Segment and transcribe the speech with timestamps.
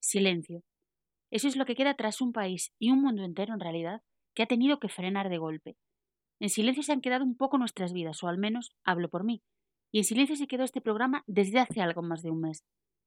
[0.00, 0.64] Silencio.
[1.30, 4.02] Eso es lo que queda tras un país y un mundo entero, en realidad,
[4.34, 5.76] que ha tenido que frenar de golpe.
[6.40, 9.44] En silencio se han quedado un poco nuestras vidas, o al menos hablo por mí.
[9.92, 12.64] Y en silencio se quedó este programa desde hace algo más de un mes.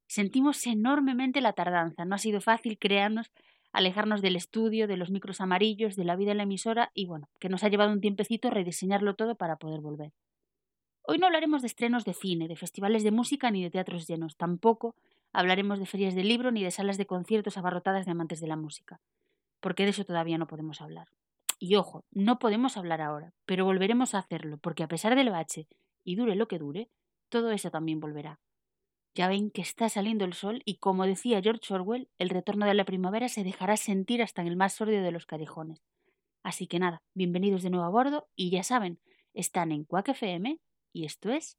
[0.08, 2.06] Sentimos enormemente la tardanza.
[2.06, 3.30] No ha sido fácil crearnos,
[3.72, 7.28] alejarnos del estudio, de los micros amarillos, de la vida en la emisora y bueno,
[7.40, 10.12] que nos ha llevado un tiempecito rediseñarlo todo para poder volver.
[11.06, 14.38] Hoy no hablaremos de estrenos de cine, de festivales de música ni de teatros llenos.
[14.38, 14.96] Tampoco
[15.34, 18.56] hablaremos de ferias de libro ni de salas de conciertos abarrotadas de amantes de la
[18.56, 19.02] música,
[19.60, 21.08] porque de eso todavía no podemos hablar.
[21.58, 25.68] Y ojo, no podemos hablar ahora, pero volveremos a hacerlo, porque a pesar del bache,
[26.04, 26.88] y dure lo que dure,
[27.28, 28.40] todo eso también volverá.
[29.14, 32.74] Ya ven que está saliendo el sol y como decía George Orwell, el retorno de
[32.74, 35.82] la primavera se dejará sentir hasta en el más sordio de los callejones.
[36.42, 39.00] Así que nada, bienvenidos de nuevo a bordo y ya saben,
[39.34, 40.58] están en Quack FM
[40.94, 41.58] y esto es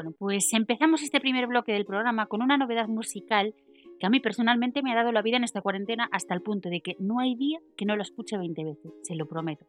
[0.00, 0.12] Heima.
[0.18, 3.54] Pues empezamos este primer bloque del programa con una novedad musical
[3.98, 6.68] que a mí personalmente me ha dado la vida en esta cuarentena hasta el punto
[6.68, 9.66] de que no hay día que no lo escuche 20 veces, se lo prometo.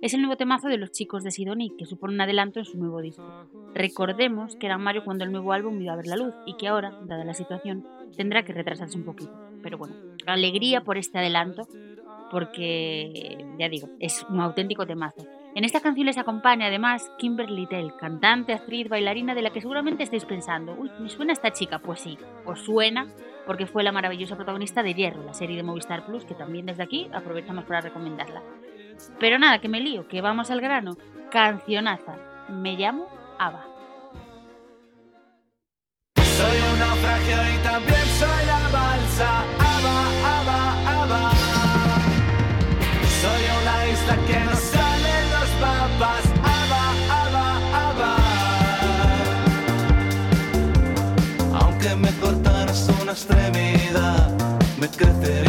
[0.00, 2.78] Es el nuevo temazo de los chicos de Sidonie, que supone un adelanto en su
[2.78, 3.48] nuevo disco.
[3.74, 6.68] Recordemos que era Mario cuando el nuevo álbum iba a ver la luz y que
[6.68, 7.84] ahora, dada la situación,
[8.16, 9.32] tendrá que retrasarse un poquito.
[9.60, 11.66] Pero bueno, alegría por este adelanto,
[12.30, 15.26] porque, ya digo, es un auténtico temazo.
[15.54, 20.04] En esta canción les acompaña además Kimberly Tell, cantante, actriz, bailarina de la que seguramente
[20.04, 21.78] estáis pensando, uy, ¿me suena esta chica?
[21.78, 23.08] Pues sí, os suena
[23.46, 26.82] porque fue la maravillosa protagonista de Hierro, la serie de Movistar Plus, que también desde
[26.82, 28.42] aquí aprovechamos para recomendarla.
[29.18, 30.96] Pero nada, que me lío, que vamos al grano.
[31.30, 32.16] Cancionaza.
[32.48, 33.06] Me llamo
[33.38, 33.64] Ava.
[36.16, 39.67] Soy un naufragio y también soy la balsa.
[53.18, 54.30] Extremidad,
[54.78, 55.47] me crecería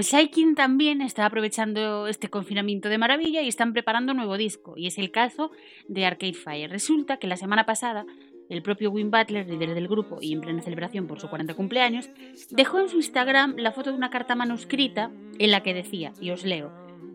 [0.00, 4.72] pues quien también está aprovechando este confinamiento de maravilla y están preparando un nuevo disco,
[4.74, 5.50] y es el caso
[5.88, 6.70] de Arcade Fire.
[6.70, 8.06] Resulta que la semana pasada
[8.48, 12.08] el propio Wim Butler, líder del grupo y en plena celebración por su 40 cumpleaños,
[12.48, 16.30] dejó en su Instagram la foto de una carta manuscrita en la que decía, y
[16.30, 16.72] os leo,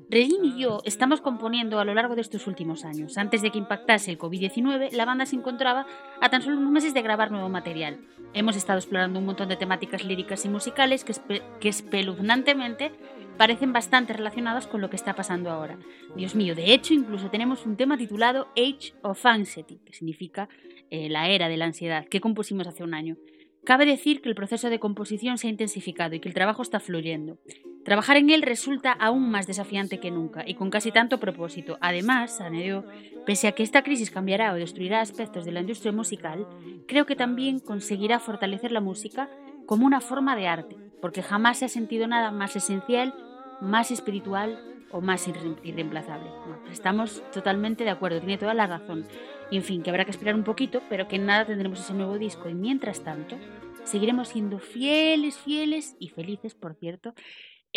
[0.09, 3.17] Regine y yo estamos componiendo a lo largo de estos últimos años.
[3.17, 5.87] Antes de que impactase el COVID-19, la banda se encontraba
[6.21, 7.99] a tan solo unos meses de grabar nuevo material.
[8.33, 11.13] Hemos estado explorando un montón de temáticas líricas y musicales que,
[11.59, 12.91] que espeluznantemente
[13.37, 15.77] parecen bastante relacionadas con lo que está pasando ahora.
[16.15, 20.49] Dios mío, de hecho, incluso tenemos un tema titulado Age of Anxiety, que significa
[20.91, 23.17] eh, la era de la ansiedad, que compusimos hace un año.
[23.65, 26.79] Cabe decir que el proceso de composición se ha intensificado y que el trabajo está
[26.79, 27.39] fluyendo.
[27.85, 31.77] Trabajar en él resulta aún más desafiante que nunca y con casi tanto propósito.
[31.81, 32.83] Además, añadió,
[33.27, 36.47] pese a que esta crisis cambiará o destruirá aspectos de la industria musical,
[36.87, 39.29] creo que también conseguirá fortalecer la música
[39.67, 43.13] como una forma de arte, porque jamás se ha sentido nada más esencial,
[43.61, 44.59] más espiritual
[44.91, 46.31] o más irreemplazable.
[46.71, 49.05] estamos totalmente de acuerdo, tiene toda la razón.
[49.51, 52.17] Y en fin, que habrá que esperar un poquito, pero que nada tendremos ese nuevo
[52.17, 52.49] disco.
[52.49, 53.37] Y mientras tanto,
[53.83, 57.13] seguiremos siendo fieles, fieles y felices, por cierto,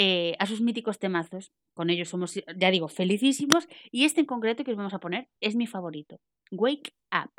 [0.00, 1.52] eh, a sus míticos temazos.
[1.74, 3.66] Con ellos somos, ya digo, felicísimos.
[3.90, 6.20] Y este en concreto que os vamos a poner es mi favorito.
[6.52, 7.32] Wake Up.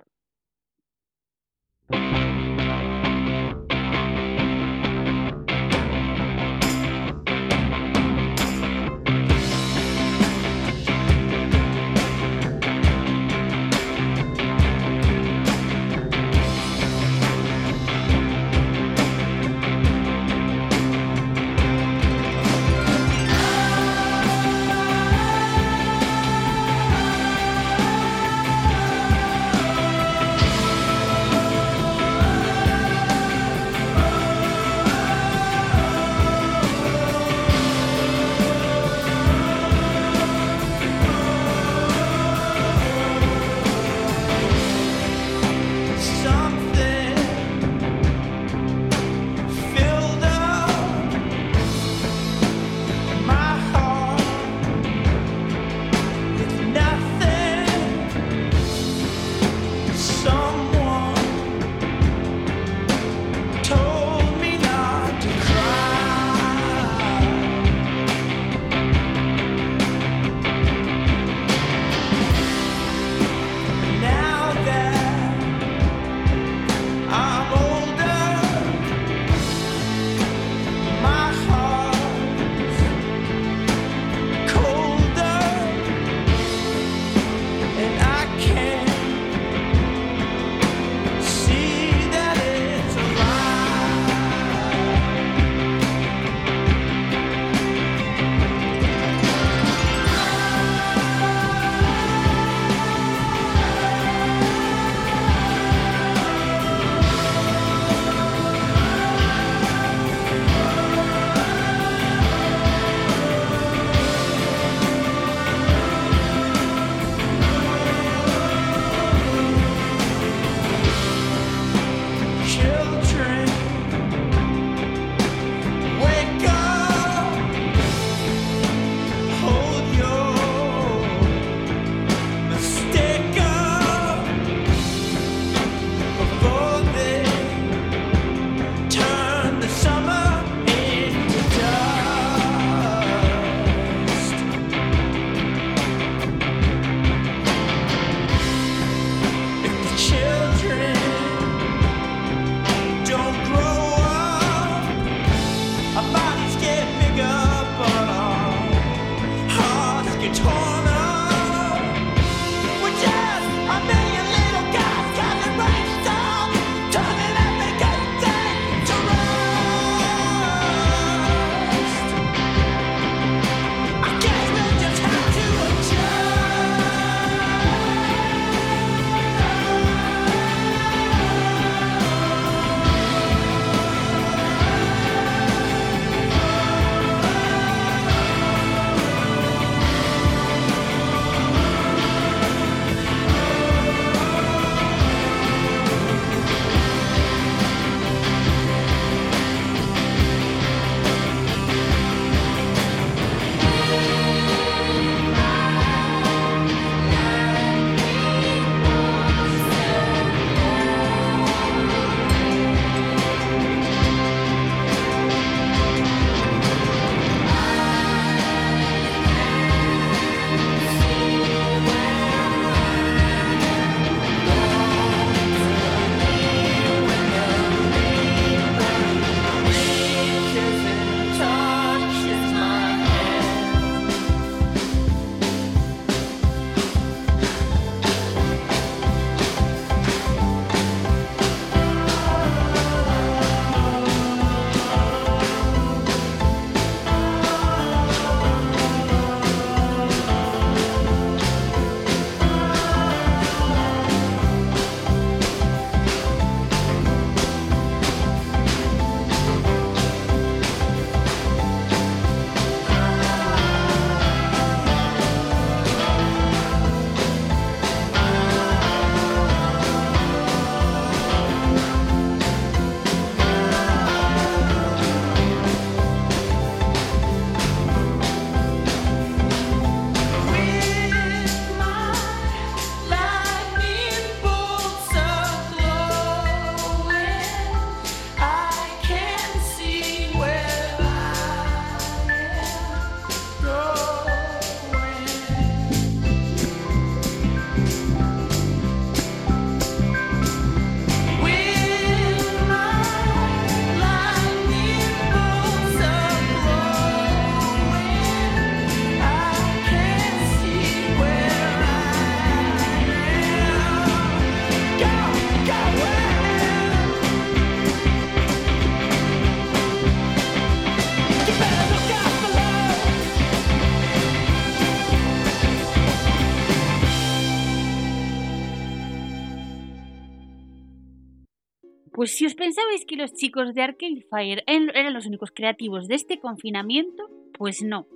[332.20, 336.16] Pues si os pensabais que los chicos de Arcade Fire eran los únicos creativos de
[336.16, 338.08] este confinamiento, pues no.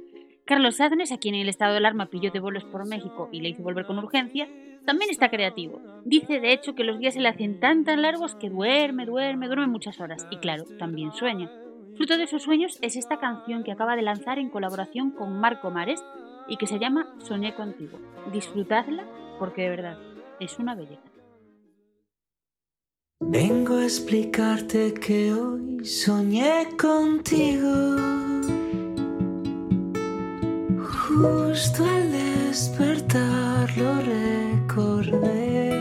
[0.43, 3.47] Carlos Adnes, a quien el estado de alarma pilló de bolos por México y le
[3.47, 4.49] hizo volver con urgencia,
[4.85, 5.79] también está creativo.
[6.03, 9.47] Dice de hecho que los días se le hacen tan tan largos que duerme, duerme,
[9.47, 10.27] duerme muchas horas.
[10.31, 11.49] Y claro, también sueña.
[11.95, 15.71] Fruto de esos sueños es esta canción que acaba de lanzar en colaboración con Marco
[15.71, 16.03] Mares
[16.49, 17.97] y que se llama Soñé contigo.
[18.33, 19.07] Disfrutadla
[19.39, 19.97] porque de verdad
[20.41, 21.12] es una belleza.
[23.29, 27.95] Vengo a explicarte que hoy soñé contigo.
[31.07, 35.71] Justo al despertar lo recordé.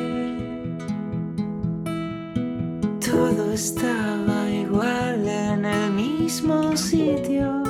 [3.00, 7.62] Todo estaba igual en el mismo sitio.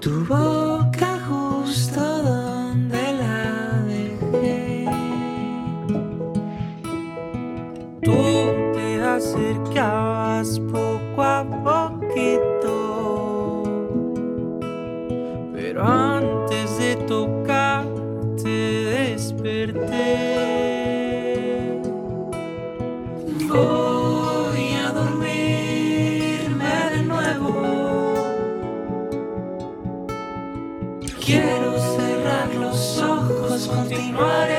[0.00, 0.63] Tu boca
[9.34, 12.72] acercabas poco a poquito.
[15.52, 18.48] Pero antes de tocarte
[19.10, 20.14] desperté.
[23.48, 27.50] Voy a dormirme de nuevo.
[31.24, 34.50] Quiero cerrar los ojos, continuar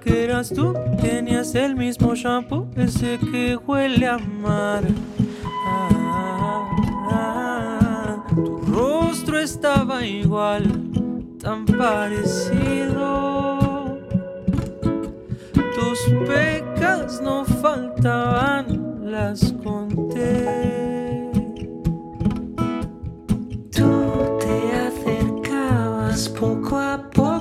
[0.00, 4.82] que eras tú, tenías el mismo shampoo, ese que huele a mar.
[9.44, 10.64] Estaba igual,
[11.38, 12.98] tan parecido.
[15.52, 21.30] Tus pecas no faltaban, las conté.
[23.70, 23.90] Tú
[24.40, 27.33] te acercabas poco a poquito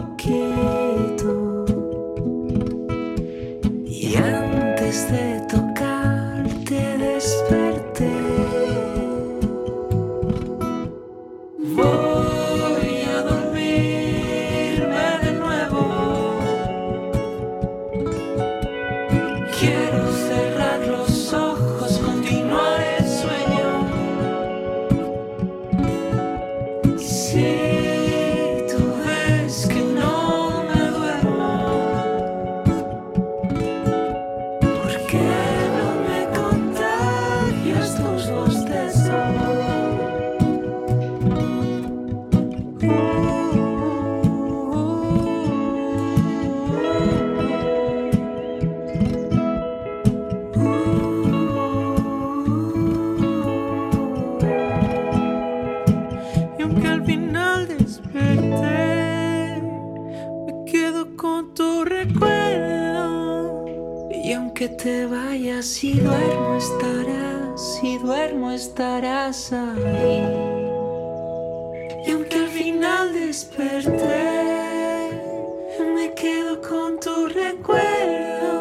[65.64, 70.22] si duermo estarás, si duermo estarás ahí.
[72.06, 75.10] Y aunque al final desperté,
[75.96, 78.54] me quedo con tu recuerdo.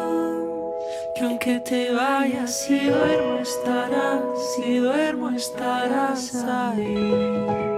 [1.15, 4.21] Que aunque te vayas, si duermo estarás,
[4.55, 7.72] si duermo estarás ahí.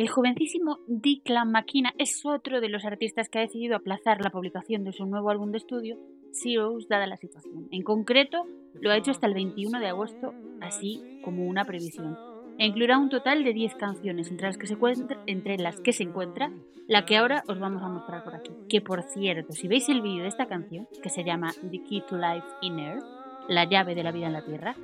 [0.00, 4.82] El jovencísimo Declan McKenna es otro de los artistas que ha decidido aplazar la publicación
[4.82, 5.98] de su nuevo álbum de estudio,
[6.32, 7.68] Zeros, dada la situación.
[7.70, 8.46] En concreto,
[8.80, 12.16] lo ha hecho hasta el 21 de agosto, así como una previsión.
[12.56, 16.50] E incluirá un total de 10 canciones, entre las, que se encuentra,
[16.88, 18.52] la que ahora os vamos a mostrar por aquí.
[18.70, 22.04] Que por cierto, si veis el vídeo de esta canción, que se llama The Key
[22.08, 23.04] to Life in Earth,
[23.48, 24.76] la llave de la vida en la Tierra,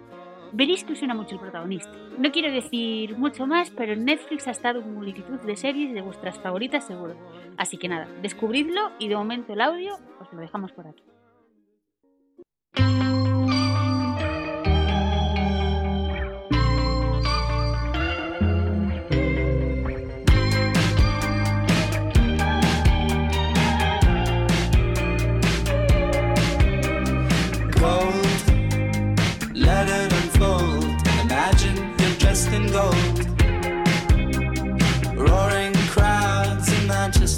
[0.56, 1.92] veréis que suena mucho el protagonista.
[2.18, 6.38] No quiero decir mucho más, pero en Netflix ha estado multitud de series de vuestras
[6.38, 7.14] favoritas seguro.
[7.58, 11.04] Así que nada, descubridlo y de momento el audio os lo dejamos por aquí.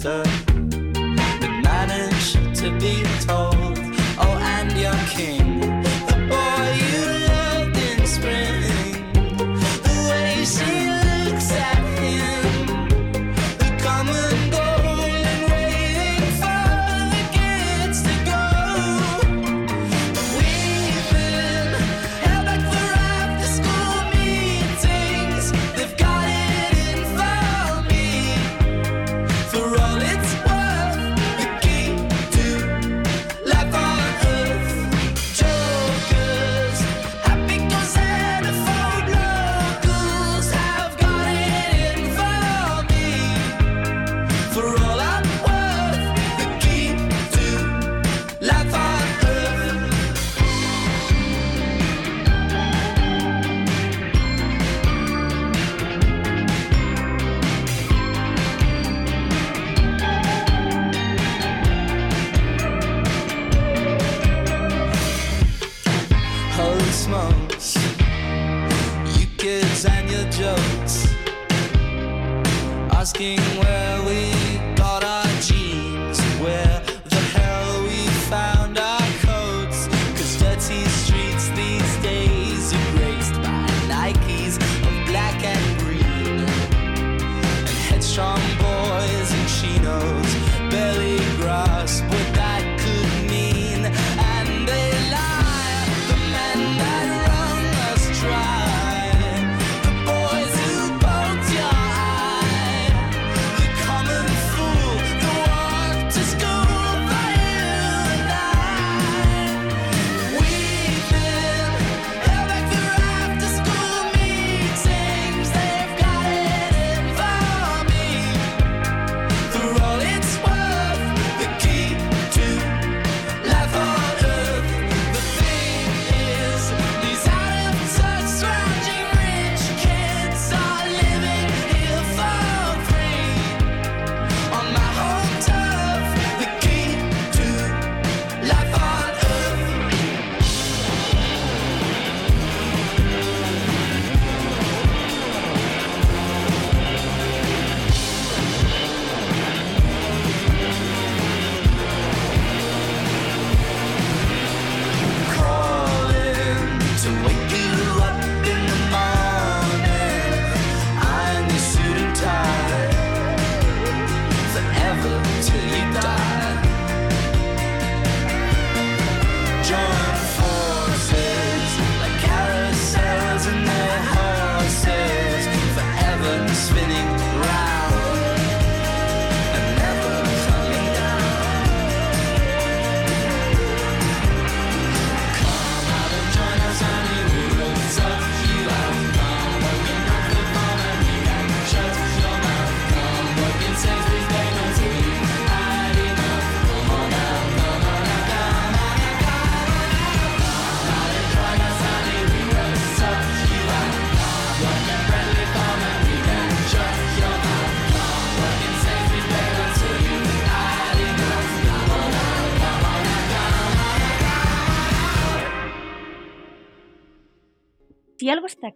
[0.09, 0.38] sir.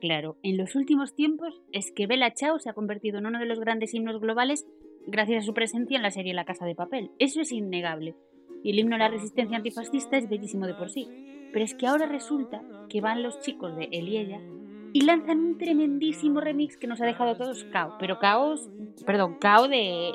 [0.03, 3.47] Claro en los últimos tiempos es que Bella Chao se ha convertido en uno de
[3.47, 4.67] los grandes himnos globales
[5.07, 7.13] gracias a su presencia en la serie La Casa de Papel.
[7.21, 8.17] Eso es innegable.
[8.65, 11.09] Y el himno a la resistencia antifascista es bellísimo de por sí.
[11.53, 14.09] Pero es que ahora resulta que van los chicos de él
[14.93, 17.97] y lanzan un tremendísimo remix que nos ha dejado a todos cao.
[18.01, 18.69] Pero caos,
[19.07, 20.11] perdón, cao de,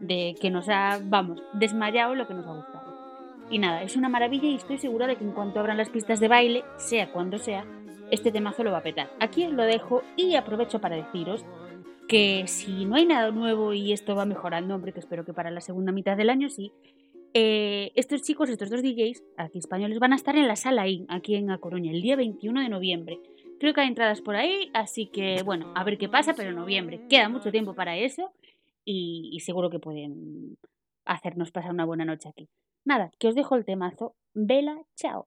[0.00, 2.98] de que nos ha, vamos, desmayado lo que nos ha gustado.
[3.50, 6.18] Y nada, es una maravilla y estoy segura de que en cuanto abran las pistas
[6.18, 7.64] de baile, sea cuando sea,
[8.10, 9.10] este temazo lo va a petar.
[9.20, 11.44] Aquí os lo dejo y aprovecho para deciros
[12.08, 15.50] que si no hay nada nuevo y esto va mejorando, hombre, que espero que para
[15.50, 16.72] la segunda mitad del año sí,
[17.34, 21.06] eh, estos chicos, estos dos DJs, aquí españoles, van a estar en la sala IN,
[21.08, 23.20] aquí en A Coruña, el día 21 de noviembre.
[23.60, 27.02] Creo que hay entradas por ahí, así que bueno, a ver qué pasa, pero noviembre.
[27.08, 28.32] Queda mucho tiempo para eso
[28.84, 30.56] y, y seguro que pueden
[31.04, 32.48] hacernos pasar una buena noche aquí.
[32.84, 34.14] Nada, que os dejo el temazo.
[34.32, 35.26] Vela, chao.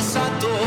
[0.00, 0.59] Mi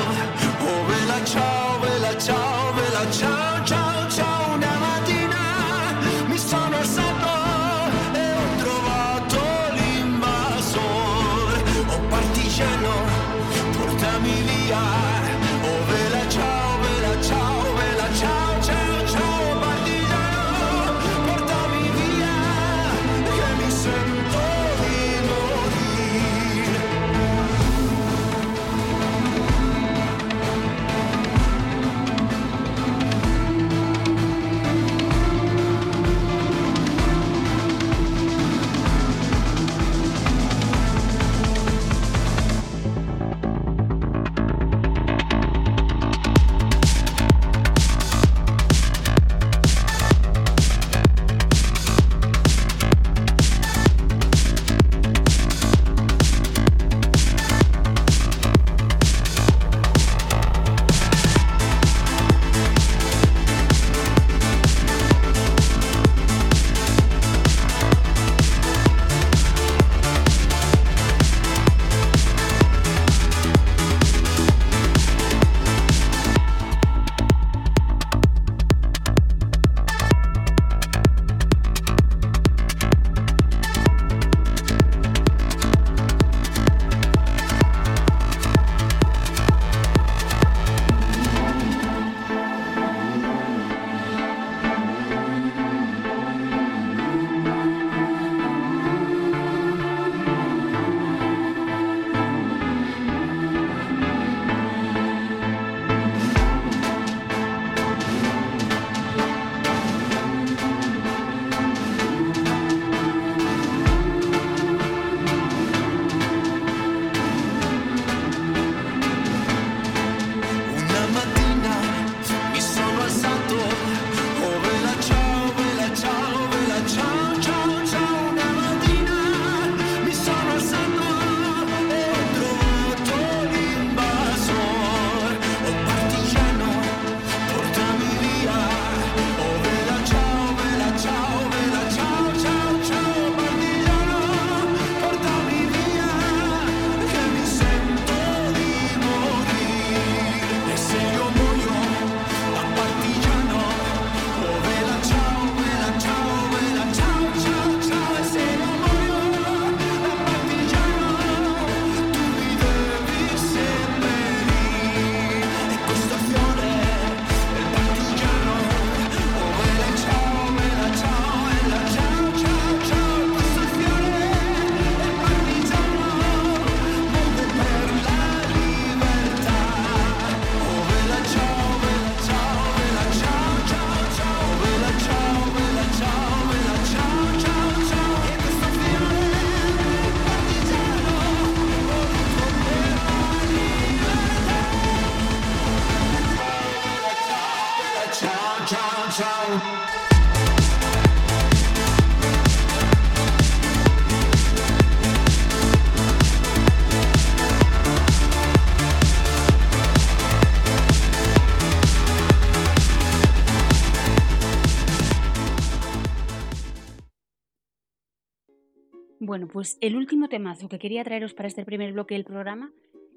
[219.25, 222.73] Bueno, pues el último temazo que quería traeros para este primer bloque del programa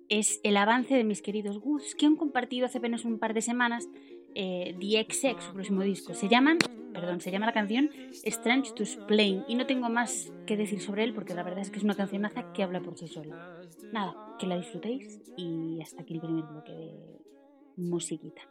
[0.09, 3.43] es el avance de mis queridos Goods, que han compartido hace apenas un par de
[3.43, 3.89] semanas
[4.37, 6.15] eh, The XX, su próximo disco.
[6.15, 6.59] Se llaman,
[6.95, 7.91] perdón, se llama la canción
[8.23, 11.71] Strange to Explain y no tengo más que decir sobre él porque la verdad es
[11.71, 13.61] que es una cancionaza que habla por sí sola.
[13.93, 16.93] Nada, que la disfrutéis y hasta aquí el primer bloque de
[17.79, 18.43] musiquita.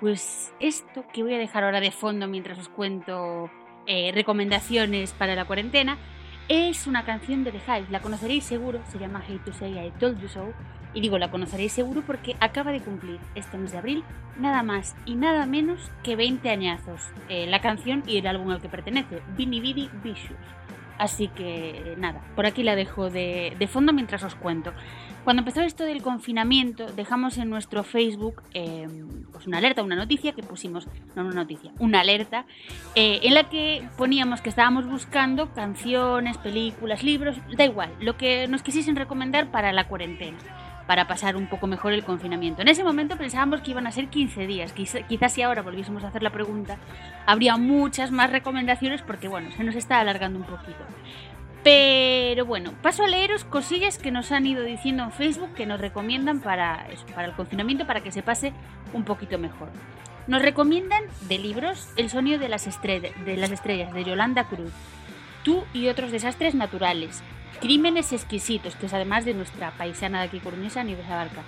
[0.00, 3.50] Pues esto que voy a dejar ahora de fondo mientras os cuento
[3.86, 5.98] eh, recomendaciones para la cuarentena
[6.48, 7.86] es una canción de The Hive.
[7.90, 10.52] La conoceréis seguro, se llama Hate to Say I Told You So.
[10.92, 14.04] Y digo, la conoceréis seguro porque acaba de cumplir este mes de abril
[14.36, 17.02] nada más y nada menos que 20 añazos.
[17.28, 20.40] Eh, la canción y el álbum al que pertenece, Bini Bidi Vicious.
[20.98, 24.72] Así que nada, por aquí la dejo de, fondo mientras os cuento.
[25.24, 30.32] Cuando empezó esto del confinamiento, dejamos en nuestro Facebook em, pues una alerta, una noticia
[30.32, 32.46] que pusimos, no una noticia, una alerta,
[32.94, 38.48] eh, en la que poníamos que estábamos buscando canciones, películas, libros, da igual, lo que
[38.48, 40.38] nos quisiesen recomendar para la cuarentena
[40.90, 42.62] para pasar un poco mejor el confinamiento.
[42.62, 44.72] En ese momento pensábamos que iban a ser 15 días.
[44.72, 46.78] Quizás si ahora volviésemos a hacer la pregunta,
[47.26, 50.84] habría muchas más recomendaciones porque, bueno, se nos está alargando un poquito.
[51.62, 55.80] Pero bueno, paso a leeros cosillas que nos han ido diciendo en Facebook que nos
[55.80, 58.52] recomiendan para, para el confinamiento, para que se pase
[58.94, 59.68] un poquito mejor.
[60.26, 64.72] Nos recomiendan de libros El sonido de las, de las estrellas de Yolanda Cruz,
[65.42, 67.22] Tú y otros desastres naturales,
[67.60, 71.42] Crímenes exquisitos, que es además de nuestra paisana de aquí coruñesa, Nieves Abarca.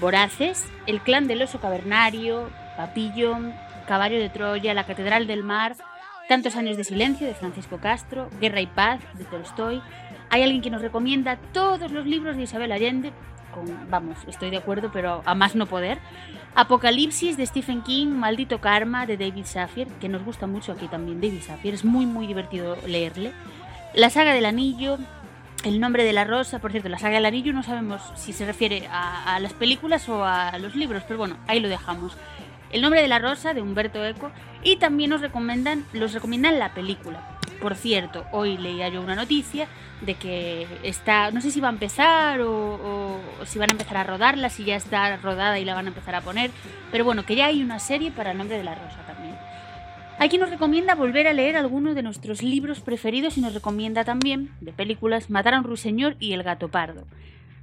[0.00, 3.36] Voraces, El clan del oso cavernario, Papillo,
[3.88, 5.74] Caballo de Troya, La catedral del mar,
[6.28, 9.80] Tantos años de silencio de Francisco Castro, Guerra y paz de Tolstoy.
[10.28, 13.12] Hay alguien que nos recomienda todos los libros de Isabel Allende,
[13.54, 15.98] con, vamos, estoy de acuerdo, pero a más no poder.
[16.54, 21.22] Apocalipsis de Stephen King, Maldito Karma de David Safir, que nos gusta mucho aquí también
[21.22, 23.32] David Safir, es muy muy divertido leerle.
[23.94, 24.98] La saga del anillo,
[25.64, 28.44] el nombre de la rosa, por cierto, la saga del anillo no sabemos si se
[28.44, 32.18] refiere a, las películas o a los libros, pero bueno, ahí lo dejamos.
[32.70, 34.30] El nombre de la rosa de Humberto Eco
[34.62, 37.38] y también nos recomiendan, los recomiendan la película.
[37.60, 39.66] Por cierto, hoy leía yo una noticia
[40.00, 43.96] de que está, no sé si va a empezar o, o, si van a empezar
[43.96, 46.50] a rodarla, si ya está rodada y la van a empezar a poner,
[46.92, 49.34] pero bueno, que ya hay una serie para el nombre de la rosa también.
[50.28, 54.50] Quien nos recomienda volver a leer algunos de nuestros libros preferidos y nos recomienda también,
[54.60, 57.06] de películas, Matar a un ruiseñor y El gato pardo.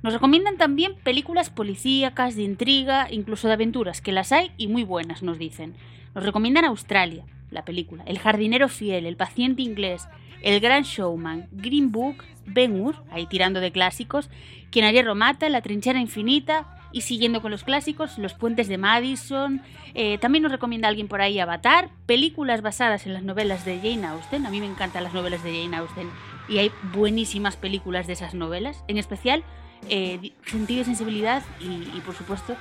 [0.06, 4.84] Nos recomiendan también películas policíacas, de intriga, incluso de aventuras, que las hay y muy
[4.84, 5.74] buenas, nos dicen.
[6.13, 10.08] Nos recomiendan Australia, la película, El jardinero fiel, El paciente inglés,
[10.44, 14.30] El gran showman, Green Book, Ben Hur, ahí tirando de clásicos,
[14.70, 19.63] Quien ayer mata, La trinchera infinita, y siguiendo con los clásicos, Los puentes de Madison.
[19.96, 24.06] Eh, también nos recomienda alguien por ahí Avatar, películas basadas en las novelas de Jane
[24.06, 24.46] Austen.
[24.46, 26.12] A mí me encantan las novelas de Jane Austen
[26.48, 28.84] y hay buenísimas películas de esas novelas.
[28.88, 29.44] En especial,
[29.90, 32.56] eh, Sentido y Sensibilidad y, por supuesto,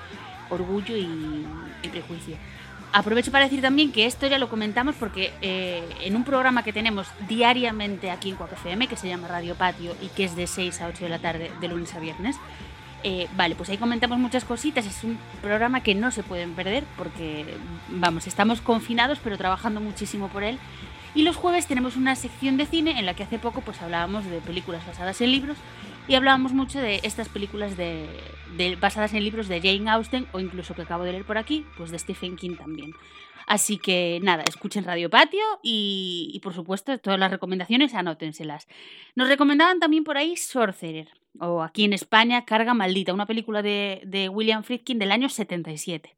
[0.51, 1.47] Orgullo y,
[1.91, 2.37] Prejuicio.
[2.93, 6.73] Aprovecho para decir también que esto ya lo comentamos porque eh, en un programa que
[6.73, 10.47] tenemos diariamente aquí en Cuac FM, que se llama Radio Patio y que es de
[10.47, 12.37] 6 a 8 de la tarde, de lunes a viernes,
[13.07, 14.87] eh, vale, pues ahí comentamos muchas cositas.
[14.87, 17.45] Es un programa que no se pueden perder porque,
[17.89, 20.59] vamos, estamos confinados pero trabajando muchísimo por él.
[21.15, 24.25] Y los jueves tenemos una sección de cine en la que hace poco pues hablábamos
[24.27, 25.57] de películas basadas en libros
[26.09, 28.07] y hablábamos mucho de estas películas de,
[28.81, 31.91] basadas en libros de Jane Austen o incluso que acabo de leer por aquí, pues
[31.91, 32.93] de Stephen King también.
[33.47, 38.67] Así que nada, escuchen Radio Patio y, y por supuesto todas las recomendaciones anótenselas.
[39.15, 41.09] Nos recomendaban también por ahí Sorcerer
[41.41, 46.15] o aquí en España, Carga Maldita, una película de, William Friedkin del año 77.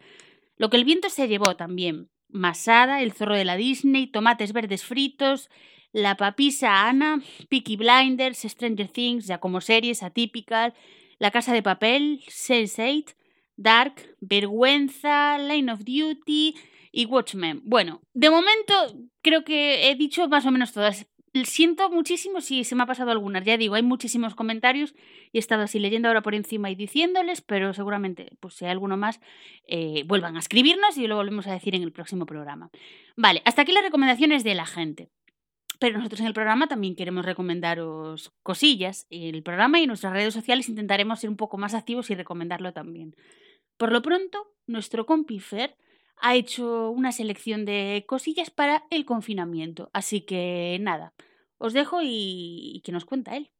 [0.58, 2.08] Lo que el viento se llevó también.
[2.28, 5.50] Masada, El zorro de la Disney, Tomates verdes fritos,
[5.92, 10.74] La papisa Ana, Peaky Blinders, Stranger Things, ya como series, Atypical,
[11.18, 13.14] La casa de papel, Sense8,
[13.56, 16.54] Dark, Vergüenza, Line of Duty
[16.92, 17.62] y Watchmen.
[17.64, 18.74] Bueno, de momento
[19.22, 21.06] creo que he dicho más o menos todas
[21.44, 23.44] siento muchísimo si se me ha pasado algunas.
[23.44, 24.94] Ya digo, hay muchísimos comentarios
[25.32, 28.70] y he estado así leyendo ahora por encima y diciéndoles, pero seguramente, pues si hay
[28.70, 29.20] alguno más,
[29.66, 32.70] eh, vuelvan a escribirnos y lo volvemos a decir en el próximo programa.
[33.16, 35.10] Vale, hasta aquí las recomendaciones de la gente.
[35.78, 39.06] Pero nosotros en el programa también queremos recomendaros cosillas.
[39.10, 43.14] El programa y nuestras redes sociales intentaremos ser un poco más activos y recomendarlo también.
[43.76, 45.76] Por lo pronto, nuestro compi Fer
[46.20, 49.90] ha hecho una selección de cosillas para el confinamiento.
[49.92, 51.14] Así que nada,
[51.58, 53.50] os dejo y, que nos cuenta él.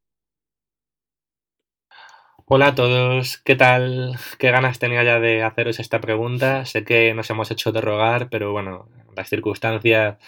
[2.49, 4.17] Hola a todos, ¿qué tal?
[4.39, 6.65] ¿Qué ganas tenía ya de haceros esta pregunta?
[6.65, 10.19] Sé que nos hemos hecho de rogar, pero bueno, las circunstancias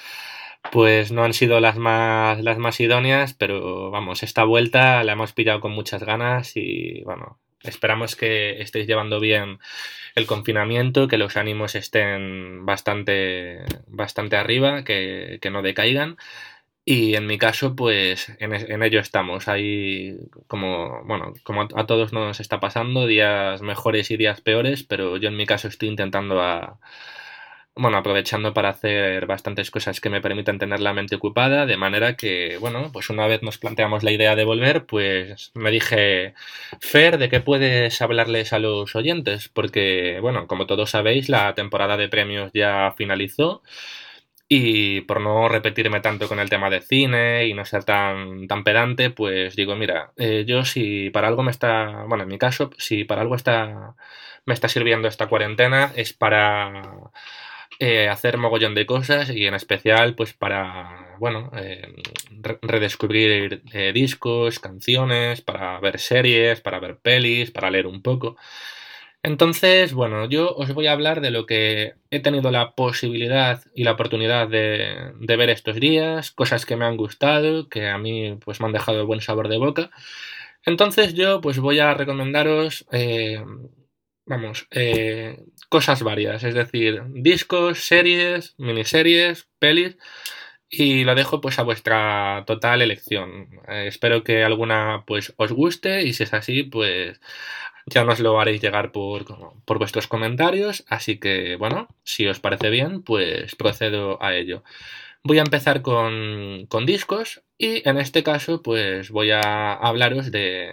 [0.72, 5.33] pues no han sido las más, las más idóneas, pero vamos, esta vuelta la hemos
[5.33, 9.59] pillado con muchas ganas y bueno, Esperamos que estéis llevando bien
[10.14, 16.16] el confinamiento, que los ánimos estén bastante, bastante arriba, que, no decaigan.
[16.84, 19.48] Y en mi caso, pues en, en, ello estamos.
[19.48, 25.16] Hay como, bueno, como a, todos nos está pasando, días mejores y días peores, pero
[25.18, 26.78] yo en mi caso estoy intentando a,
[27.79, 32.16] bueno, aprovechando para hacer bastantes cosas que me permitan tener la mente ocupada, de manera
[32.16, 36.35] que, bueno, pues una vez nos planteamos la idea de volver, pues me dije,
[36.81, 39.49] Fer, ¿de qué puedes hablarles a los oyentes?
[39.49, 43.62] Porque, bueno, como todos sabéis, la temporada de premios ya finalizó.
[44.51, 48.64] Y por no repetirme tanto con el tema de cine y no ser tan, tan
[48.64, 52.70] pedante, pues digo, mira, eh, yo si para algo me está, bueno, en mi caso,
[52.79, 53.95] si para algo está,
[54.47, 57.11] me está sirviendo esta cuarentena, es para
[57.79, 61.83] eh, hacer mogollón de cosas y en especial pues para, bueno, eh,
[62.31, 68.37] re- redescubrir eh, discos, canciones, para ver series, para ver pelis, para leer un poco.
[69.22, 73.85] Entonces, bueno, yo os voy a hablar de lo que he tenido la posibilidad y
[73.85, 78.39] la oportunidad de, de ver estos días, cosas que me han gustado, que a mí
[78.45, 79.91] pues me han dejado buen sabor de boca.
[80.64, 82.87] Entonces yo pues voy a recomendaros,
[84.26, 85.39] vamos, eh,
[85.69, 89.97] cosas varias, es decir, discos, series, miniseries, pelis,
[90.71, 93.49] y lo dejo pues a vuestra total elección.
[93.69, 97.21] Eh, espero que alguna pues os guste y si es así pues
[97.87, 99.25] ya nos lo haréis llegar por,
[99.64, 104.62] por vuestros comentarios, así que bueno, si os parece bien pues procedo a ello.
[105.25, 110.71] Voy a empezar con, con discos y en este caso pues voy a hablaros de,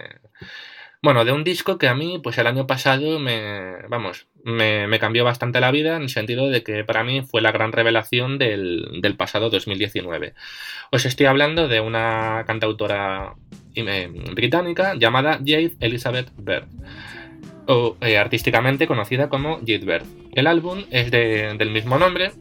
[1.06, 5.22] bueno, de un disco que a mí, pues el año pasado me, vamos, me, cambió
[5.22, 8.98] bastante la vida en el sentido de que para mí fue la gran revelación del,
[9.02, 10.34] del pasado 2019.
[10.90, 13.34] Os estoy hablando de una cantautora
[13.76, 16.66] eh, británica llamada Jade Elizabeth Bird,
[17.68, 20.06] o eh, artísticamente conocida como Jade Bird.
[20.34, 22.32] El álbum es de- del mismo nombre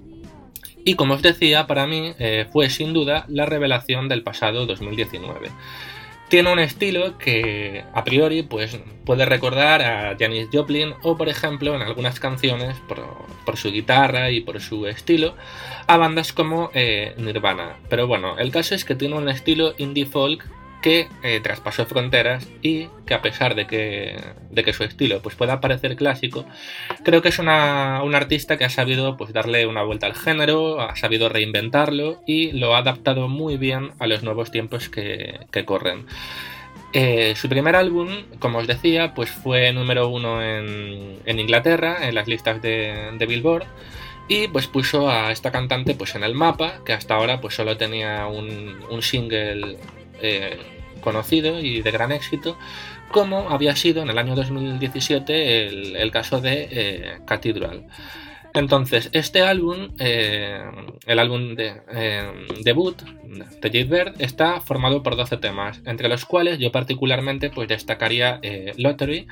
[0.83, 5.51] y como os decía, para mí eh, fue sin duda la revelación del pasado 2019
[6.27, 11.75] tiene un estilo que a priori pues puede recordar a Janis Joplin o por ejemplo
[11.75, 15.35] en algunas canciones por, su guitarra y por su estilo
[15.87, 17.77] a bandas como eh, Nirvana.
[17.89, 20.43] Pero bueno, el caso es que tiene un estilo indie folk
[20.85, 24.19] que eh, traspasó fronteras y que a pesar de que,
[24.51, 26.45] de que su estilo pues pueda parecer clásico,
[27.03, 30.79] creo que es una, un artista que ha sabido pues darle una vuelta al género,
[30.79, 36.05] ha sabido reinventarlo y lo ha adaptado muy bien a los nuevos tiempos que, corren.
[36.93, 42.13] Eh, su primer álbum, como os decía, pues fue número uno en, en Inglaterra, en
[42.13, 43.65] las listas de, de Billboard,
[44.27, 47.75] y pues puso a esta cantante pues en el mapa, que hasta ahora pues solo
[47.75, 49.77] tenía un, un single
[50.21, 50.74] eh,
[51.05, 52.57] conocido y de gran éxito,
[53.11, 57.85] como había sido en el año 2017 el, caso de eh, Cathedral.
[58.55, 60.61] Entonces, este álbum, eh,
[61.05, 62.31] el álbum de, eh,
[62.63, 67.67] debut de Jade Bird, está formado por 12 temas, entre los cuales yo particularmente pues,
[67.67, 69.27] destacaría eh, Lottery,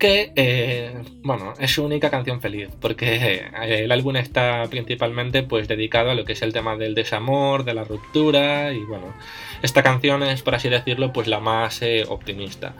[0.00, 5.68] que eh, bueno, es su única canción feliz, porque eh, el álbum está principalmente pues,
[5.68, 9.14] dedicado a lo que es el tema del desamor, de la ruptura, y bueno,
[9.62, 12.74] esta canción es, por así decirlo, pues la más eh, optimista.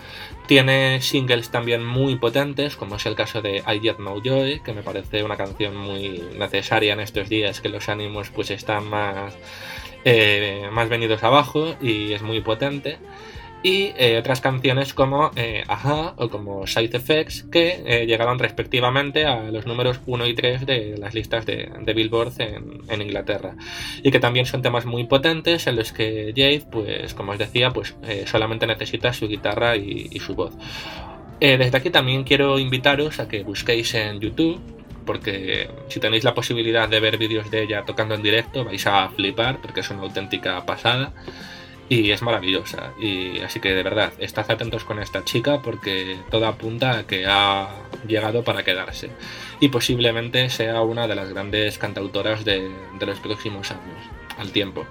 [0.48, 4.72] Tiene singles también muy potentes, como es el caso de I Get No Joy, que
[4.72, 9.36] me parece una canción muy necesaria en estos días que los ánimos pues están más,
[10.04, 12.98] eh, más venidos abajo y es muy potente.
[13.62, 19.26] Y eh, otras canciones como eh, Aja o como Side Effects que eh, llegaron respectivamente
[19.26, 23.56] a los números 1 y 3 de las listas de, Billboard en, en Inglaterra.
[24.02, 27.70] Y que también son temas muy potentes en los que Jade, pues como os decía,
[27.70, 30.54] pues eh, solamente necesita su guitarra y, y su voz.
[31.40, 34.60] Eh, desde aquí también quiero invitaros a que busquéis en YouTube,
[35.06, 39.08] porque si tenéis la posibilidad de ver vídeos de ella tocando en directo, vais a
[39.08, 41.12] flipar, porque es una auténtica pasada
[41.90, 42.94] y es maravillosa.
[42.98, 47.26] Y así que de verdad, estad atentos con esta chica porque todo apunta a que
[47.26, 47.68] ha
[48.06, 49.10] llegado para quedarse.
[49.58, 52.70] Y posiblemente sea una de las grandes cantautoras de,
[53.00, 53.98] los próximos años,
[54.38, 54.86] al tiempo.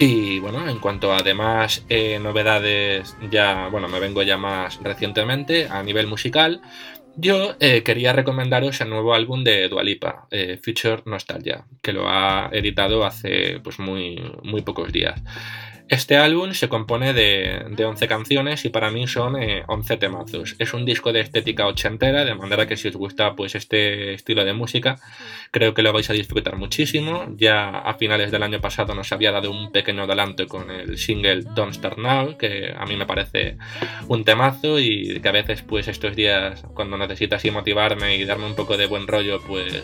[0.00, 5.68] Y bueno, en cuanto a además eh, novedades, ya, bueno, me vengo ya más recientemente
[5.68, 6.60] a nivel musical.
[7.14, 12.48] Yo eh, quería recomendaros el nuevo álbum de Dualipa, eh, Future Nostalgia, que lo ha
[12.52, 15.22] editado hace pues muy, muy pocos días.
[15.90, 20.54] Este álbum se compone de, de 11 canciones y para mí son eh, 11 temazos.
[20.60, 24.44] Es un disco de estética ochentera, de manera que si os gusta pues este estilo
[24.44, 25.00] de música,
[25.50, 27.34] creo que lo vais a disfrutar muchísimo.
[27.36, 31.42] Ya a finales del año pasado nos había dado un pequeño adelanto con el single
[31.56, 33.58] Don't Start Now, que a mí me parece
[34.06, 38.46] un temazo y que a veces pues estos días cuando necesito así motivarme y darme
[38.46, 39.82] un poco de buen rollo pues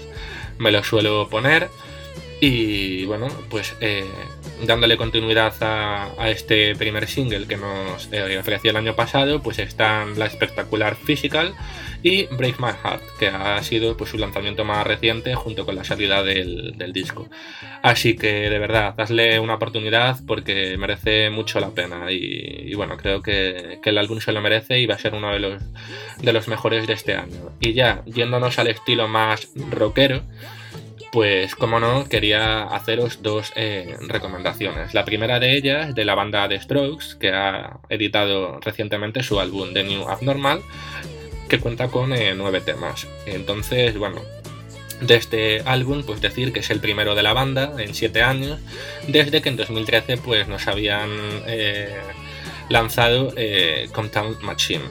[0.57, 1.67] me lo suelo poner.
[2.41, 4.05] Y bueno, pues eh,
[4.65, 9.59] dándole continuidad a, a, este primer single que nos eh, ofreció el año pasado, pues
[9.59, 11.55] están la espectacular Physical
[12.03, 15.85] y Break My Heart, que ha sido pues, su lanzamiento más reciente junto con la
[15.85, 17.29] salida del, del disco.
[17.83, 22.97] Así que de verdad, hazle una oportunidad porque merece mucho la pena y, y bueno,
[22.97, 25.63] creo que, que, el álbum se lo merece y va a ser uno de los,
[26.23, 27.53] de los mejores de este año.
[27.61, 30.23] Y ya, yéndonos al estilo más rockero,
[31.13, 34.95] pues como no, quería haceros dos eh, recomendaciones.
[34.95, 39.73] La primera de ellas de la banda The Strokes, que ha editado recientemente su álbum
[39.73, 40.61] The New Abnormal,
[41.49, 43.07] que cuenta con eh, nueve temas.
[43.27, 44.21] Entonces, bueno,
[45.01, 48.61] de este álbum, pues decir que es el primero de la banda en siete años,
[49.07, 51.11] desde que en 2013 pues nos habían
[51.47, 51.97] eh,
[52.69, 53.33] lanzado
[53.93, 54.85] Compound Machine.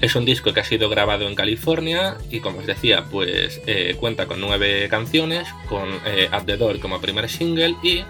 [0.00, 3.96] Es un disco que ha sido grabado en California y como os decía, pues eh,
[3.98, 8.04] cuenta con nueve canciones, con eh, At the Door como primer single y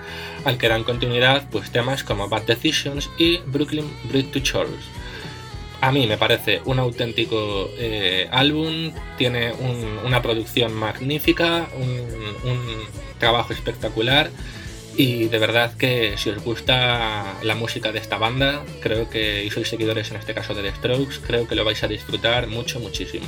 [0.44, 4.84] al que dan continuidad pues temas como Bad Decisions y Brooklyn Bridge to Shores.
[5.80, 12.86] A mí me parece un auténtico eh, álbum, tiene un- una producción magnífica, un
[13.20, 14.30] trabajo espectacular
[14.96, 19.50] y de verdad que si os gusta la música de esta banda, creo que, y
[19.50, 22.80] sois seguidores en este caso de The Strokes, creo que lo vais a disfrutar mucho,
[22.80, 23.26] muchísimo.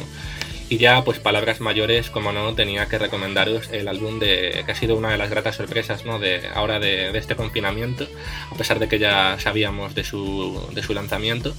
[0.71, 4.75] Y ya, pues palabras mayores, como no, tenía que recomendaros el álbum de que ha
[4.75, 6.19] sido una de las gratas sorpresas, ¿no?
[6.19, 8.07] De ahora de, de este confinamiento,
[8.51, 11.55] a pesar de que ya sabíamos de su, de su lanzamiento.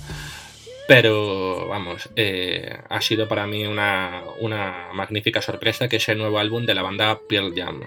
[0.87, 6.39] Pero vamos, eh, ha sido para mí una, una magnífica sorpresa que es el nuevo
[6.39, 7.81] álbum de la banda Pearl Jam,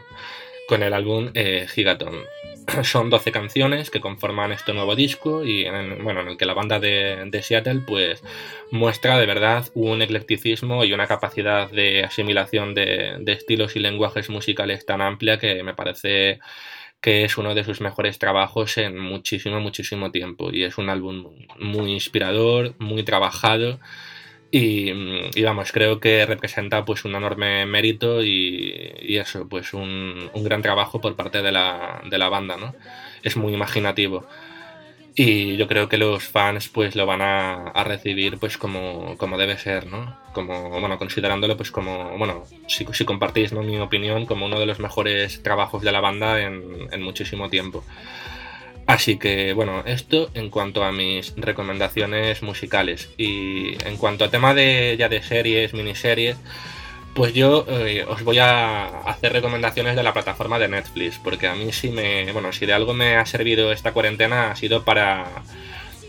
[0.68, 2.24] con el álbum eh, Gigaton.
[2.84, 6.54] Son 12 canciones que conforman este nuevo disco y en, bueno, en el que la
[6.54, 8.22] banda de, Seattle pues
[8.70, 14.30] muestra de verdad un eclecticismo y una capacidad de asimilación de, de estilos y lenguajes
[14.30, 16.38] musicales tan amplia que me parece
[17.02, 20.50] que es uno de sus mejores trabajos en muchísimo, muchísimo tiempo.
[20.52, 23.80] Y es un álbum muy inspirador, muy trabajado.
[24.54, 24.92] Y,
[25.34, 30.60] y vamos, creo que representa pues un enorme mérito y, eso, pues un, un, gran
[30.60, 32.74] trabajo por parte de la, de la banda, ¿no?
[33.22, 34.26] Es muy imaginativo
[35.14, 39.36] y yo creo que los fans pues lo van a, a, recibir pues como, como
[39.36, 40.16] debe ser, ¿no?
[40.32, 43.62] Como, bueno, considerándolo pues como, bueno, si, si compartís ¿no?
[43.62, 47.84] mi opinión, como uno de los mejores trabajos de la banda en, en, muchísimo tiempo.
[48.86, 53.10] Así que, bueno, esto en cuanto a mis recomendaciones musicales.
[53.16, 56.36] Y en cuanto a tema de ya de series, miniseries,
[57.14, 61.54] pues yo eh, os voy a hacer recomendaciones de la plataforma de Netflix, porque a
[61.54, 65.26] mí sí me, bueno, si de algo me ha servido esta cuarentena ha sido para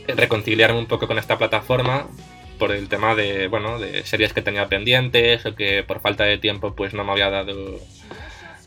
[0.07, 2.07] reconciliarme un poco con esta plataforma
[2.57, 6.38] por el tema de, bueno, de series que tenía pendientes o que por falta de
[6.38, 7.80] tiempo pues no me había dado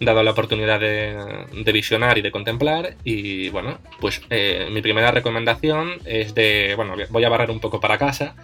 [0.01, 1.16] dado la oportunidad de,
[1.53, 6.94] de visionar y de contemplar y bueno, pues eh, mi primera recomendación es de, bueno,
[7.11, 8.34] voy a barrer un poco para casa,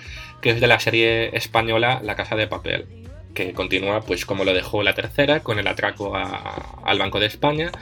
[0.40, 2.86] que es de la serie española La Casa de Papel
[3.34, 7.26] que continúa pues como lo dejó la tercera con el atraco a, al Banco de
[7.26, 7.72] España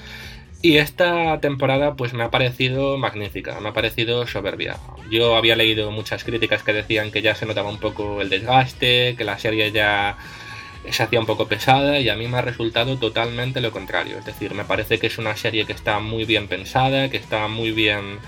[0.62, 4.76] y esta temporada pues me ha parecido magnífica, me ha parecido soberbia.
[5.10, 9.14] Yo había leído muchas críticas que decían que ya se notaba un poco el desgaste,
[9.16, 10.18] que la serie ya
[10.88, 14.18] se hacía un poco pesada y a mí me ha resultado totalmente lo contrario.
[14.18, 17.48] Es decir, me parece que es una serie que está muy bien pensada, que está
[17.48, 18.18] muy bien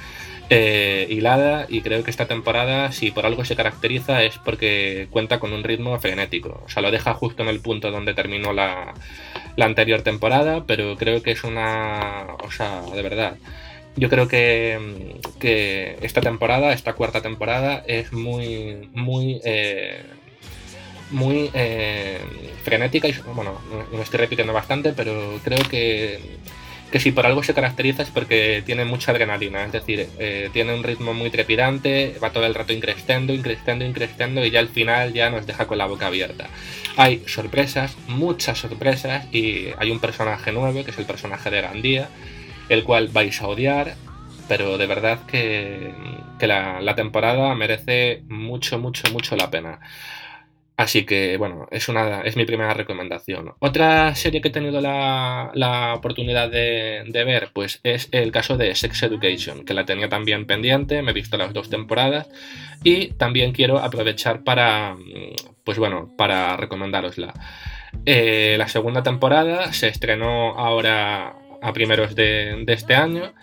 [0.51, 5.39] eh, hilada y creo que esta temporada, si por algo se caracteriza, es porque cuenta
[5.41, 6.63] con un ritmo frenético.
[6.67, 8.93] O sea, lo deja justo en el punto donde terminó la,
[9.57, 12.27] la anterior temporada, pero creo que es una...
[12.45, 13.37] O sea, de verdad.
[13.97, 19.41] Yo creo que, que esta temporada, esta cuarta temporada, es muy, muy...
[19.45, 20.03] Eh,
[21.13, 22.19] muy eh,
[22.65, 23.61] frenética y bueno,
[23.93, 26.19] me estoy repitiendo bastante, pero creo que,
[26.91, 30.75] que si por algo se caracteriza es porque tiene mucha adrenalina, es decir, eh, tiene
[30.75, 35.13] un ritmo muy trepidante, va todo el rato increciendo, increciendo, increciendo y ya al final
[35.13, 36.49] ya nos deja con la boca abierta.
[36.97, 42.09] Hay sorpresas, muchas sorpresas y hay un personaje nuevo que es el personaje de Gandía,
[42.69, 43.95] el cual vais a odiar,
[44.49, 45.93] pero de verdad que,
[46.39, 49.81] que la, la temporada merece mucho, mucho, mucho la pena.
[50.77, 53.53] Así que, bueno, es, una, es mi primera recomendación.
[53.59, 58.75] Otra serie que he tenido la, la oportunidad de, ver, pues es el caso de
[58.75, 62.29] Sex Education, que la tenía también pendiente, me he visto las dos temporadas
[62.83, 64.97] y también quiero aprovechar para,
[65.63, 67.35] pues bueno, para recomendárosla.
[68.07, 73.35] Eh, la segunda temporada se estrenó ahora a primeros de este año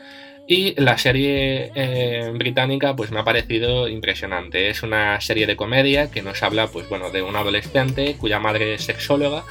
[0.52, 4.70] y la serie eh, británica pues me ha parecido impresionante.
[4.70, 8.74] Es una serie de comedia que nos habla pues bueno de un adolescente cuya madre
[8.74, 9.46] es sexóloga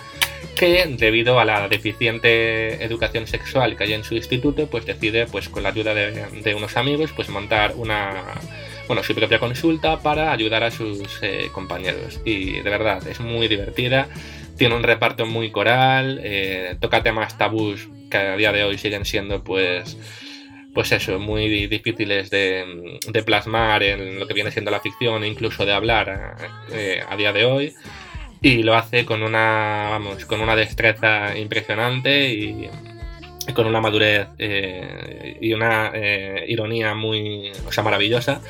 [0.56, 5.48] que debido a la deficiente educación sexual que hay en su instituto pues decide pues
[5.48, 8.24] con la ayuda de, unos amigos pues montar una
[8.88, 13.46] bueno su propia consulta para ayudar a sus eh, compañeros y de verdad es muy
[13.46, 14.08] divertida
[14.56, 19.04] tiene un reparto muy coral eh, toca temas tabús que a día de hoy siguen
[19.04, 19.96] siendo pues
[20.78, 25.26] pues eso, muy difíciles de, de, plasmar en lo que viene siendo la ficción e
[25.26, 26.36] incluso de hablar
[26.72, 27.74] eh, a día de hoy.
[28.40, 32.70] Y lo hace con una, vamos, con una destreza impresionante y,
[33.56, 38.40] con una madurez eh, y una eh, ironía muy, o sea, maravillosa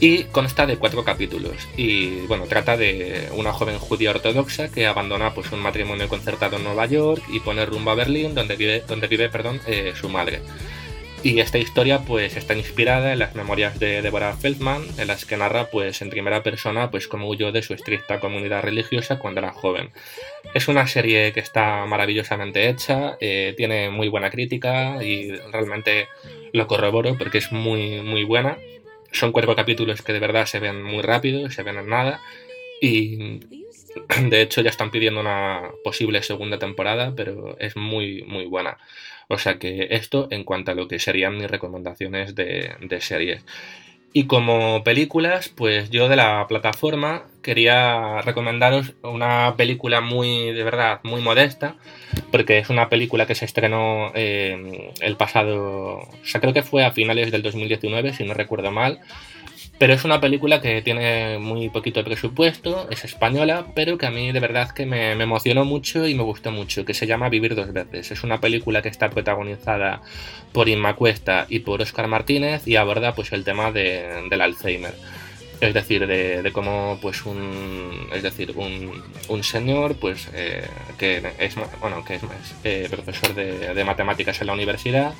[0.00, 1.68] y consta de cuatro capítulos.
[1.76, 6.64] Y bueno trata de una joven judía ortodoxa que abandona pues un matrimonio concertado en
[6.64, 10.40] Nueva York y pone rumbo a Berlín donde vive donde vive perdón eh, su madre
[11.24, 15.36] y esta historia pues está inspirada en las memorias de Deborah Feldman en las que
[15.36, 19.50] narra pues en primera persona pues cómo huyó de su estricta comunidad religiosa cuando era
[19.50, 19.90] joven
[20.54, 26.08] es una serie que está maravillosamente hecha eh, tiene muy buena crítica y realmente
[26.52, 28.56] lo corroboro porque es muy muy buena
[29.14, 32.20] son cuatro capítulos que de verdad se ven muy rápido, se ven en nada.
[32.80, 33.40] Y
[34.28, 38.78] de hecho ya están pidiendo una posible segunda temporada, pero es muy, muy buena.
[39.28, 43.44] O sea que esto en cuanto a lo que serían mis recomendaciones de, series.
[44.12, 51.00] Y como películas, pues yo de la plataforma quería recomendaros una película muy, de verdad,
[51.02, 51.74] muy modesta,
[52.30, 56.84] porque es una película que se estrenó eh, el pasado, o sea, creo que fue
[56.84, 59.00] a finales del 2019, si no recuerdo mal,
[59.78, 64.30] pero es una película que tiene muy poquito presupuesto, es española, pero que a mí
[64.30, 67.72] de verdad que me, emocionó mucho y me gustó mucho, que se llama Vivir dos
[67.72, 68.12] veces.
[68.12, 70.00] Es una película que está protagonizada
[70.52, 74.94] por Inma Cuesta y por Oscar Martínez y aborda pues el tema de, del Alzheimer.
[75.60, 80.66] Es decir, de, cómo pues un, es decir, un, señor pues eh,
[80.98, 82.22] que es, bueno, que es
[82.64, 85.14] eh, profesor de, de matemáticas en la universidad,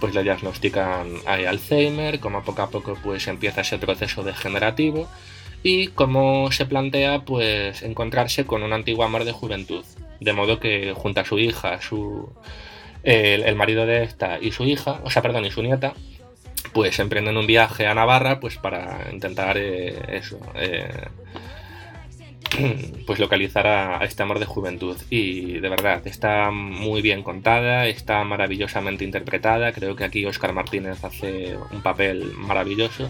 [0.00, 5.08] pues le diagnostican Alzheimer, como poco a poco pues empieza ese proceso degenerativo
[5.62, 9.84] y cómo se plantea pues encontrarse con un antiguo amor de juventud,
[10.20, 12.28] de modo que junto a su hija, su
[13.02, 15.94] el, marido de esta y su hija, o sea, perdón, y su nieta,
[16.76, 21.06] pues emprenden un viaje a Navarra pues para intentar eh, eso, eh,
[23.06, 24.94] pues localizar a, este amor de juventud.
[25.08, 31.02] Y de verdad está muy bien contada, está maravillosamente interpretada, creo que aquí Oscar Martínez
[31.02, 33.08] hace un papel maravilloso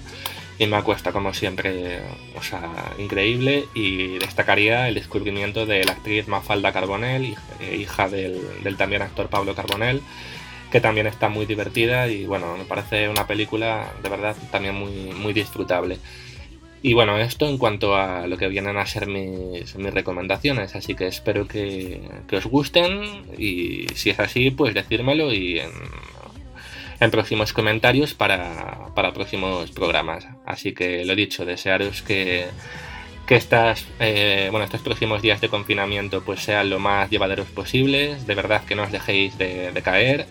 [0.60, 2.02] y me acuesta como siempre,
[2.36, 3.64] o sea, increíble.
[3.74, 7.34] Y destacaría el descubrimiento de la actriz Mafalda Carbonell,
[7.76, 10.02] hija del, del también actor Pablo Carbonell,
[10.76, 14.92] que también está muy divertida y bueno, me parece una película de verdad también muy,
[14.92, 15.96] muy disfrutable.
[16.82, 20.94] Y bueno, esto en cuanto a lo que vienen a ser mis, mis recomendaciones, así
[20.94, 25.60] que espero que, que, os gusten y si es así, pues decírmelo y
[27.00, 30.28] en, próximos comentarios para, para, próximos programas.
[30.44, 32.48] Así que lo dicho, desearos que,
[33.26, 38.26] que estas, eh, bueno, estos próximos días de confinamiento pues sean lo más llevaderos posibles,
[38.26, 40.26] de verdad que no os dejéis de, de caer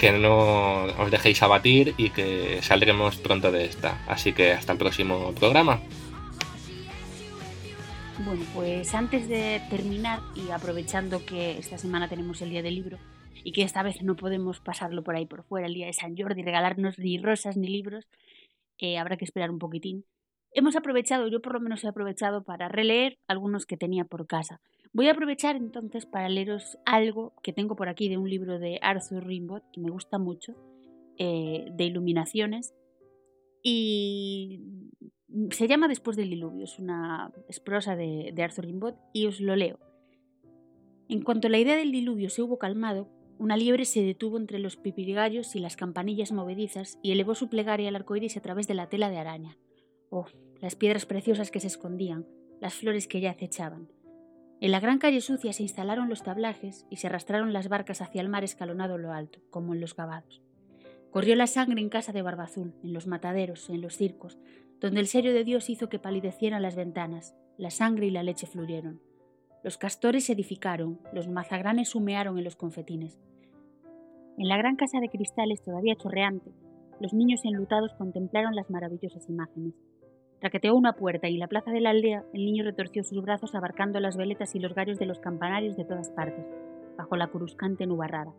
[0.00, 4.02] que no os dejéis abatir y que saldremos pronto de esta.
[4.08, 5.82] Así que hasta el próximo programa.
[8.24, 12.98] Bueno, pues antes de terminar y aprovechando que esta semana tenemos el día del libro
[13.44, 16.16] y que esta vez no podemos pasarlo por ahí por fuera, el día de San
[16.16, 18.08] Jordi, regalarnos ni rosas ni libros,
[18.78, 20.06] eh, habrá que esperar un poquitín.
[20.52, 24.60] Hemos aprovechado, yo por lo menos he aprovechado para releer algunos que tenía por casa.
[24.92, 28.78] Voy a aprovechar entonces para leeros algo que tengo por aquí de un libro de
[28.82, 30.54] Arthur Rimbaud, que me gusta mucho,
[31.16, 32.74] eh, de iluminaciones,
[33.62, 34.60] y
[35.50, 37.30] se llama Después del diluvio, es una
[37.64, 39.78] prosa de, de Arthur Rimbaud, y os lo leo.
[41.08, 44.76] En cuanto la idea del diluvio se hubo calmado, una liebre se detuvo entre los
[44.76, 48.74] pipirigallos y las campanillas movedizas y elevó su plegaria al arco iris a través de
[48.74, 49.56] la tela de araña.
[50.10, 50.26] Oh,
[50.60, 52.26] las piedras preciosas que se escondían,
[52.60, 53.88] las flores que ya acechaban.
[54.60, 58.20] En la gran calle sucia se instalaron los tablajes y se arrastraron las barcas hacia
[58.20, 60.42] el mar escalonado lo alto, como en los gabados.
[61.10, 64.38] Corrió la sangre en casa de Barbazul, en los mataderos, en los circos,
[64.78, 68.46] donde el serio de Dios hizo que palidecieran las ventanas, la sangre y la leche
[68.46, 69.00] fluyeron.
[69.64, 73.18] Los castores se edificaron, los mazagranes humearon en los confetines.
[74.36, 76.52] En la gran casa de cristales todavía chorreante,
[77.00, 79.74] los niños enlutados contemplaron las maravillosas imágenes.
[80.40, 83.54] Traqueteó una puerta y en la plaza de la aldea el niño retorció sus brazos
[83.54, 86.46] abarcando las veletas y los gallos de los campanarios de todas partes,
[86.96, 88.32] bajo la cruzcante nubarrada.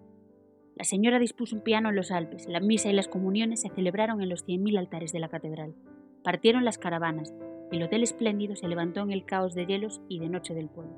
[0.75, 4.19] La señora dispuso un piano en los Alpes, la misa y las comuniones se celebraron
[4.21, 5.75] en los cien mil altares de la catedral.
[6.23, 7.35] Partieron las caravanas,
[7.71, 10.95] el hotel espléndido se levantó en el caos de hielos y de noche del pueblo.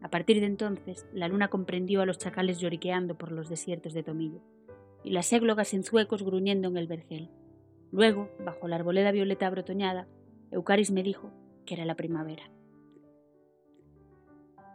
[0.00, 4.02] A partir de entonces, la luna comprendió a los chacales lloriqueando por los desiertos de
[4.02, 4.40] Tomillo,
[5.04, 7.28] y las églogas en zuecos gruñendo en el vergel.
[7.90, 10.08] Luego, bajo la arboleda violeta brotoñada,
[10.52, 11.30] Eucaris me dijo
[11.66, 12.44] que era la primavera.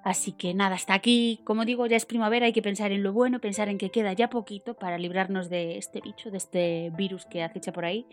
[0.03, 3.11] Así que nada, hasta aquí, como digo, ya es primavera, hay que pensar en lo
[3.11, 7.25] bueno, pensar en que queda ya poquito para librarnos de este bicho, de este virus
[7.25, 8.07] que acecha por ahí.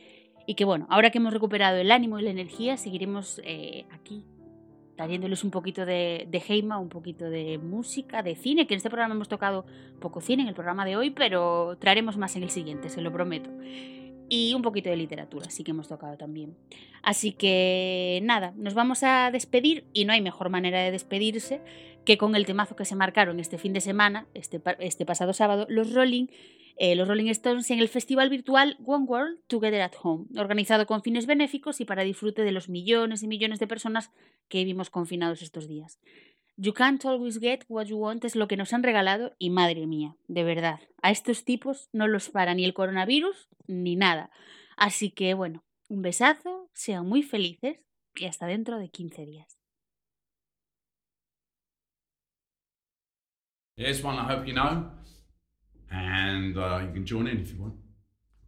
[0.47, 4.25] Y que bueno, ahora que hemos recuperado el ánimo y la energía, seguiremos eh, aquí
[4.97, 8.91] trayéndoles un poquito de, de Heima, un poquito de música, de cine, que en este
[8.91, 9.65] programa hemos tocado
[10.01, 13.13] poco cine en el programa de hoy, pero traeremos más en el siguiente, se lo
[13.13, 13.51] prometo
[14.29, 16.57] y un poquito de literatura, sí que hemos tocado también.
[17.03, 21.61] Así que nada, nos vamos a despedir y no hay mejor manera de despedirse
[22.05, 25.67] que con el temazo que se marcaron este fin de semana, este, este pasado sábado,
[25.69, 26.27] los Rolling,
[26.77, 31.03] eh, los Rolling Stones en el festival virtual One World Together at Home, organizado con
[31.03, 34.11] fines benéficos y para disfrute de los millones y millones de personas
[34.49, 36.01] que vivimos confinados estos días.
[36.57, 39.87] You can't always get what you want es lo que nos han regalado y madre
[39.87, 44.31] mía, de verdad, a estos tipos no los para ni el coronavirus ni nada.
[44.77, 47.81] Así que bueno, un besazo, sean muy felices
[48.15, 49.59] y hasta dentro de 15 días.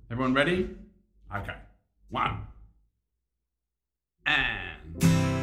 [0.09, 0.71] Everyone ready?
[1.29, 1.57] Okay.
[2.11, 2.47] One.
[4.25, 5.36] And.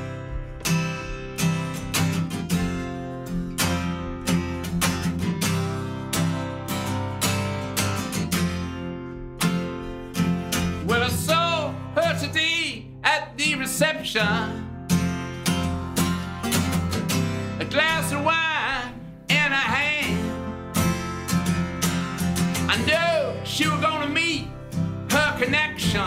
[13.74, 14.22] Reception.
[17.60, 18.94] A glass of wine
[19.30, 20.20] in her hand.
[22.70, 24.48] I knew she was gonna meet
[25.10, 26.00] her connection.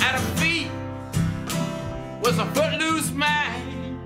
[0.00, 0.68] At her feet
[2.20, 4.00] was a footloose man.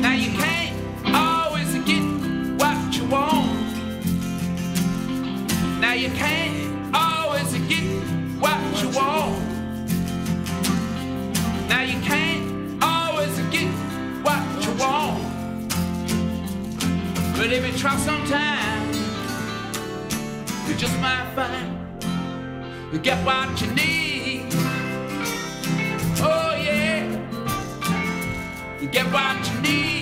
[0.00, 0.74] Now you can't
[1.14, 2.02] always get
[2.60, 3.76] what you want.
[5.82, 6.63] Now you can't
[17.44, 18.88] But if you try sometime,
[20.66, 21.78] you just might find
[22.90, 24.46] you get what you need.
[26.20, 27.04] Oh yeah,
[28.80, 29.93] you get what you need.